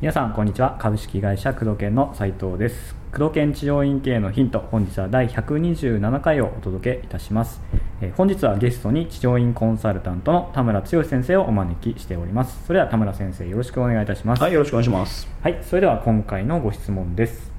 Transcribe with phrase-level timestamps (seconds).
[0.00, 0.76] 皆さんこんにちは。
[0.80, 2.96] 株式会社工藤研の斉藤です。
[3.12, 4.58] 工藤研治療院系のヒント。
[4.58, 7.60] 本日は第127回をお届けいたします、
[8.00, 12.66] えー本日はゲストに治療院コンサルタントの田村剛先生をお招きしております。
[12.66, 14.42] それでは田村先生よろしくお願いいたします。
[14.42, 15.28] はい、よろしくお願いします。
[15.40, 17.52] はい、それでは今回のご質問です、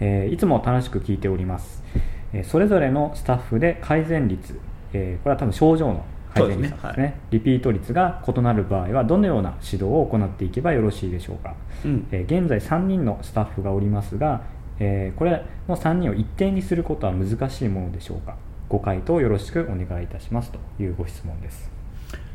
[0.00, 1.84] えーいつも楽しく聞いております、
[2.32, 4.58] えーそれぞれのスタッフで改善率、
[4.96, 6.04] えーこれは多分症状の
[6.34, 6.92] 改善率ですね。
[6.96, 7.04] ね。
[7.04, 11.54] はリピート率が異なる場合はどのような指導を行っていけばよろしいでしょうか、
[11.84, 12.06] うん。
[12.10, 14.42] えー現在3人のスタッフがおりますが、
[14.78, 18.36] えーこれの3人を一定にすることは難しいものでしょうか。
[18.68, 21.70] ご回答よろしくお願いいたしますというご質問です。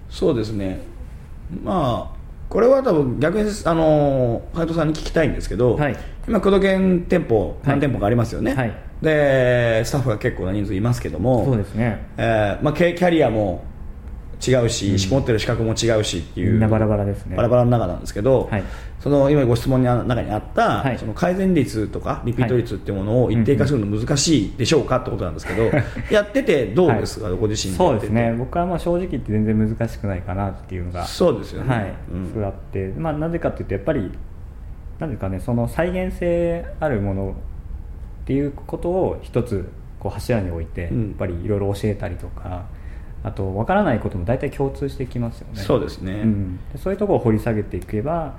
[0.10, 0.80] そうですね。
[1.64, 2.16] まあ、
[2.50, 5.96] これは多分逆に、あの、斉藤さんに聞きたいんですけど、はい。
[6.28, 8.54] 今、工藤研店舗、何店舗かありますよね。
[8.54, 12.06] はいで、スタッフが結構な人数いますけども、そうですね。
[12.18, 13.64] えーまあ、キャキャリアも
[14.48, 17.36] 違うし、持ってる資格も違うしっていう、バラバラですね。
[17.36, 18.64] バラバラの中なんですけど、はい。
[19.00, 20.98] その今ご質問の中にあった、はい。
[21.00, 25.72] その改善率とかリピート率っていうものを一定化するの難しいでしょうかってことなんですけど、
[26.12, 28.36] やっててどうですか、ご自身でそうですね。
[28.38, 31.76] 僕はまあ正直言って全然難しくないかなっていうのがそうですよね。
[31.76, 31.94] はい、
[32.36, 32.46] うん。
[32.46, 34.12] あって、まあ、なぜかというとやっぱり
[35.02, 37.36] なんですかねその再現性あるもの
[38.22, 39.70] っていうことを一つ
[40.00, 41.08] こう柱に置いて、うん。
[41.10, 42.66] やっぱりいろいろ教えたりとか
[43.24, 45.62] あと分からないことも大体共通してきますよね。
[45.62, 46.24] そうですね。
[46.24, 46.58] ん。
[46.72, 48.36] でそういうところを掘り下げていけば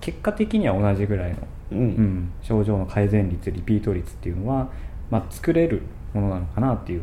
[0.00, 1.36] 結果的には同じぐらいの、
[1.72, 1.78] うん。
[1.78, 4.70] うん症状の改善率リピート率っていうのは、
[5.10, 5.82] まあ、作れる
[6.14, 7.02] ものなのかなっていう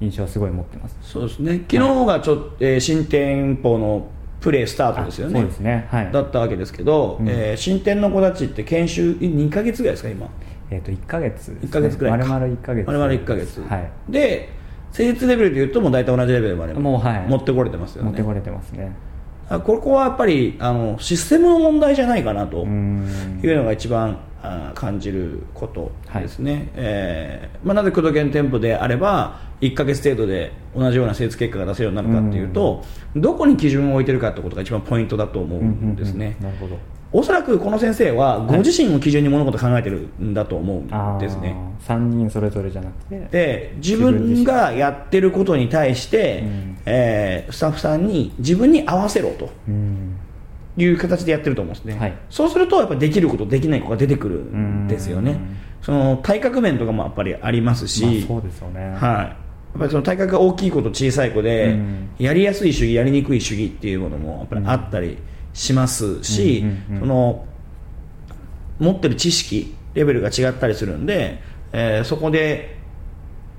[0.00, 0.96] 印象はすごい持ってます。
[1.02, 1.64] そうですね。
[1.70, 4.08] 昨日がちょっと、えー新店舗の
[4.40, 5.38] プレースタートですよね。
[5.38, 5.88] あそうですね。
[5.90, 6.12] はい。
[6.12, 7.28] だったわけですけど、うん。
[7.28, 10.28] えー新店の子たちって研修2か月ぐらいですか今？
[10.74, 12.26] えー、と1か月ね、1ヶ月ぐらいか。
[12.26, 12.86] 丸々1か月。
[12.86, 13.90] 丸々1か月、はい。
[14.08, 14.48] で
[14.92, 17.26] 施術レベルでいうともう大体同じレベルまでもうはい。
[17.28, 18.10] 持ってこれてますよね。
[18.10, 18.94] 持ってこれてますね。
[19.48, 32.84] あここはやっぱりあのシステムの問題じゃないかなというのが一番あ感じることですね、えーまあ、なぜ工藤研店舗であれば1か月程度で同じような施術結果が出せるようになるかっていうと、
[33.16, 36.60] どこに基準を置いてるかってことが一番ポイントだと思うんですね、うんうんうん。
[36.60, 41.54] なるほどおそらくこの先生はご自身を基準に物事を考えてるんだと思うんですね、
[41.86, 43.28] 3人それぞれじゃなくて。
[43.30, 50.16] で自分がやってることに対して、うんえースタッフさんに自分に合わせろとうん。
[50.76, 52.18] いう形でやってると思うんですね、はい。
[52.30, 55.32] そうするとやっぱりできることできないことが出てくるんですよね。
[55.32, 55.56] うん。
[55.82, 58.80] その体格面とかもやっぱりありますし、まあ、そうですよね。
[58.80, 59.36] はい、や
[59.76, 62.08] っぱりその体格が大きい子と小さい子で、うん。
[62.18, 65.18] やりやすい主義やりにくい主義っていうものもやっぱりあったり
[65.54, 66.64] しますし、
[66.98, 67.46] その
[68.78, 71.40] 持ってる知識レベルが違ったりするんで、
[71.72, 72.74] えーそこで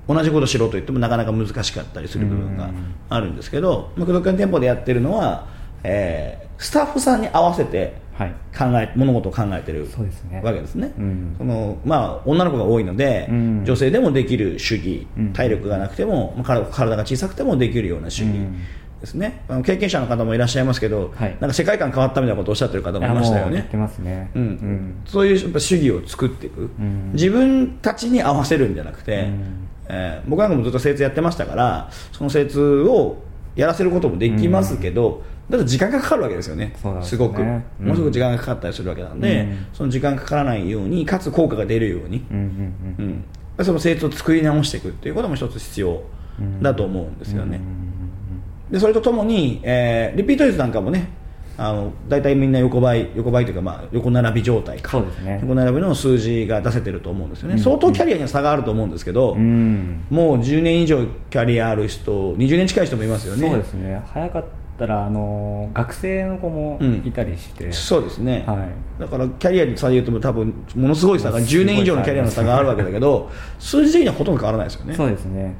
[0.08, 2.70] 同じことしろと言ってもなかなか難しかったりする部分が
[3.08, 5.48] あるんですけど、まあ、工藤研店舗でやってるのは、
[5.82, 8.30] えースタッフさんに合わせてはい。
[8.56, 10.40] 考え物事を考えてるそうですね。
[10.42, 11.34] わけですね、うん。
[11.36, 13.64] そのまあ、女の子が多いので、うん。
[13.66, 15.32] 女性でもできる主義、うん。
[15.34, 18.38] 体力がなくても、まあ体体が小さくてもできるような主義。
[18.38, 18.62] うん
[19.00, 21.36] ですね、あの経験者の方もいらっしゃいますけど、はい。
[21.40, 23.68] なんか世界観変わったみたいなことをおっしゃってる方もいましたよね。
[23.98, 24.30] ね。
[24.34, 24.42] うん。
[24.42, 25.02] うん。
[25.04, 27.12] そういうやっぱ主義を作っていく、ん。
[27.12, 29.68] 自分たちに合わせるんじゃなくて、うん。
[29.88, 33.22] えー僕なんかもずっと精通やってましたからその精通を
[33.54, 36.74] やらせることもできますけど、だって時間がかかるわけですよね。
[36.82, 37.02] ね。
[37.02, 37.48] すごく、うん。
[37.48, 39.66] ものすごく時間がかかったりするわけなんで、うん。
[39.72, 43.24] その時間かからないようにかつ効果が出るように、うんうんうん。
[43.58, 46.02] うん、その精通を作り直していくっていうことも一つ必要
[46.60, 47.60] だと思うんですよね、
[48.70, 51.08] でそれとともに、えーリピート率なんかもね
[51.58, 54.90] あの大体みんな横ばい横ばいというか、まあ、横並び状態か。
[54.90, 55.38] そうですね。
[55.42, 57.60] 横並びの数字が出せてると思うんですよね、うん。
[57.60, 60.04] 相当キャリアには差があると思うんですけど、うん。
[60.10, 63.48] もう10年以上キャリアある人20年近い人もいますよね。
[63.48, 64.02] そうですね。
[64.12, 64.44] 早かっ
[64.78, 69.00] たらあの学生の子もいたりして、そうですね、はい。
[69.00, 74.94] だからキャリアに差で言うと多分ものすごい差が10年以上のキャリアの差があるわけだけど 数字的にはほとんど変わらないですよね。
[74.94, 75.54] そうですね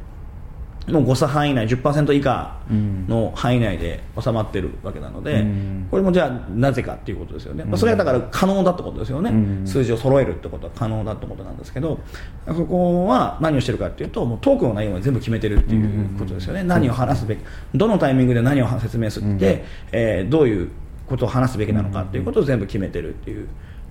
[0.89, 3.07] もう誤差範囲内10%以下うん。
[3.09, 5.89] の範囲内で収まってるわけなので、うん。
[5.91, 7.75] これもじゃあなぜかっていうことですよね、まうん。
[7.75, 9.67] あ、それはだから可能だってことですよね、うん。
[9.67, 11.99] 数字を揃えるってことは可能だってことなんですけど
[12.47, 16.69] そこは何をしてるかっていうともうトークの内容を全部決めてるっていうことですよね、うん。
[16.69, 17.41] 何を話すべき
[17.75, 20.71] どのタイミングで何を説明するって、えーどういう
[21.07, 23.49] ことを話すべきなのかっていうことを全部決めてるっていう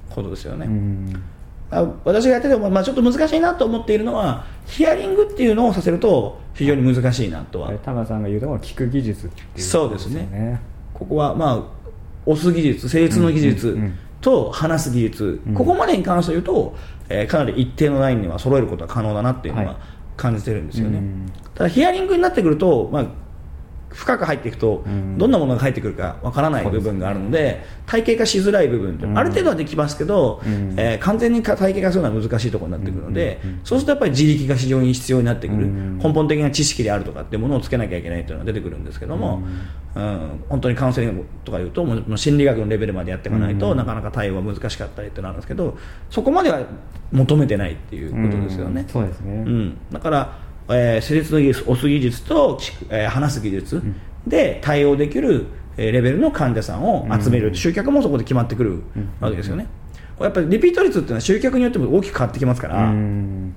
[0.10, 0.68] ことですよね、
[2.04, 10.60] 私がやってても、まあ、ちょっと難しいなと思っているのはヒアリングっていうのをさせると非常に難しいなとは、田村さんが言うところの聞く技術っていうそうですね。
[10.94, 11.63] ここはまあ
[12.25, 13.78] 押す技術成立の技術
[14.22, 15.54] と話す技術、うん。
[15.54, 16.75] ここまでに関して言うと、
[17.10, 19.75] えーかなり一定のラインには揃えることは可能だなっていうのははい。
[20.18, 21.31] 感じてるんですよね、うん。
[21.54, 23.06] ただヒアリングになってくると、まあ、
[23.95, 24.83] 深く入っていくと、
[25.18, 30.42] どんなものが入ってくるかわからない部分があるので、体系化しづらい部分ってある程度はできますけど、
[30.77, 39.44] えー完全に体系化するのは難しいところになってくるので、そうするとやっぱり自力が非常に必要になってくる、根本的な知識であるとかっていうものをつけなきゃいけないというのが出てくるんですけども、
[39.95, 40.42] うん。
[40.50, 45.77] 本当にカウンセリングとかいうと、もう心理学のレベルまでやっていかないと、なかなか対応は難しかったりっていうのがあるんですけど、
[46.09, 46.59] そこまでは
[47.12, 48.81] 求めてないっていうことですよね。
[48.81, 48.88] うん。
[48.88, 52.60] そうですね、うん、だから、えー施術の技術、押す技術と、
[52.90, 53.82] えー話す技術
[54.28, 55.46] で対応できる、
[55.78, 58.82] えーレベルの患者さんを集める、集客もそこで決まってくる
[59.20, 59.68] わけですよね。
[60.18, 63.54] これやっぱりリピート率っていうのは集客によっても大きく変わってきますから、うん。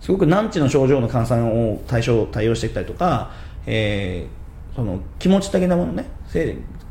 [0.00, 3.30] すごく難治の症状の患者さんを対象対応してきたりとか、
[3.66, 4.44] えー
[4.74, 6.04] その気持ち的なものね、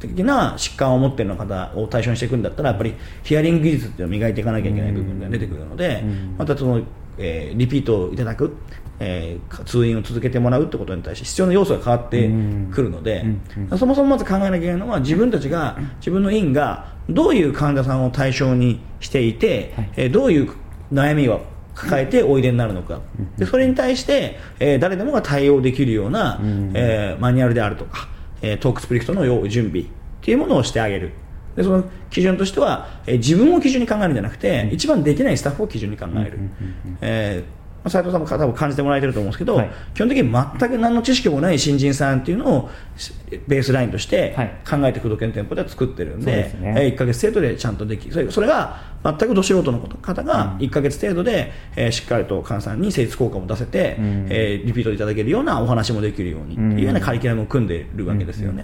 [0.07, 6.03] 的な疾患を持っている方を対象にしていくんだったら、やっぱりヒアリング技術っていうのを磨いていかなきゃいけない部分が出てくるので、
[6.38, 6.81] またその、
[7.17, 8.55] えーリピートをいただく、
[9.00, 12.29] えー通院を続けてもらうってことに対して必要な要素が変わって
[12.71, 13.23] くるので、
[13.77, 20.50] そもそもまず考えなきゃいけないのは自分たちが自分の院がどういう患者さんを対象にしていて、えーどういう
[20.91, 21.41] 悩みを
[21.75, 23.01] 抱えておいでになるのか、
[23.38, 26.39] でそれに対して、えー誰でもが対応できるような、
[26.73, 28.07] えーマニュアルであるとか、
[28.44, 29.86] えートークスクリプトの用準備っ
[30.22, 31.12] ていうものをしてあげる。
[31.56, 36.40] でその基準としては、えー自分を基準に考えるんじゃなくて、一番できないスタッフを基準に考える、
[37.01, 39.69] えーまあ斉藤さんも多分感じてもらえてると思うんですけど、はい。
[39.94, 42.69] 基本的に全く何の知識もない新人さんっていうのを
[43.47, 44.56] ベースラインとしてはい。
[44.69, 46.75] 考えて工藤研店舗では作ってるんそうで,、ですね。
[46.77, 54.27] えー1ヶ月程度でちゃんとできそれそれが全くど素人の方が1ヶ月程度で、えーしっかりと患者さんに成立効果も出せて、ん。
[54.29, 58.63] えーリピートいただけるようなお話もできるようにっていうようなカリキュラムを組んでるわけですよね。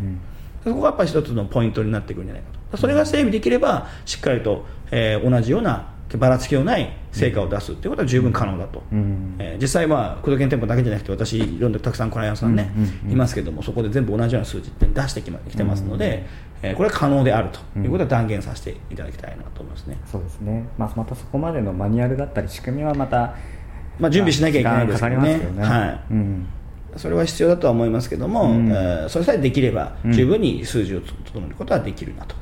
[0.63, 2.77] そこがやっぱり一つのポイントになってくるんじゃないかと。
[2.77, 5.87] それが整備できれば、しっかりと、えー同じような
[6.17, 8.81] ばらつきのない成果を出すっていうことは十分可能だと。
[8.95, 9.35] ん。
[9.39, 12.71] えー実際、まあ、工藤研店舗だけじゃなくて、私、いろんなたくさんクライアントさんね、
[13.09, 16.25] いますけども、そこで全部同じような数字って出してきまきてますので、
[16.61, 19.97] えーこれは可能であるということは断言させていただきたいなと思いますね。
[20.05, 23.35] そうですね、まあ、またそこまでのマニュアルだったり仕組みはまた、
[23.97, 25.63] まあ準備しなきゃいけないですけどねね。
[25.63, 26.01] はい。
[26.11, 26.47] うん。
[26.97, 28.67] それは必要だとは思いますけども、うん。
[28.69, 32.35] えーそれさえできれば十分に数字を整えることはできるなと、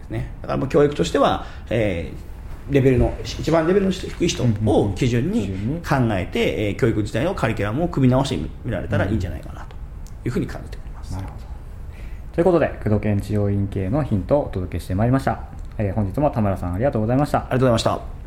[0.00, 2.33] ですね、だからもう教育としては、えー
[2.70, 5.48] レベルの一番レベルの低い人を基準に
[5.86, 9.76] 考えて、えー教育自体のカリキュラムを組み直してみられたらいいんじゃないかなと
[10.26, 11.12] いうふうに感じております。
[11.12, 11.44] なるほど。
[12.34, 15.44] ということで工藤研治療院系のヒントをお届けしてまいりました、
[15.78, 17.38] えー本日も田村さんありがとうございました。
[17.38, 18.23] ありがとうございました